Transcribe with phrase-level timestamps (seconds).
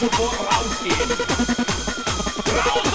[0.00, 1.10] Motor rausgehen.
[2.54, 2.87] Raus!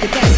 [0.00, 0.29] the game.